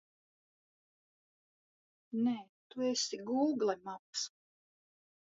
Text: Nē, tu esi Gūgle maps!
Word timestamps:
Nē, 2.27 2.33
tu 2.71 2.85
esi 2.87 3.19
Gūgle 3.27 3.75
maps! 3.91 4.25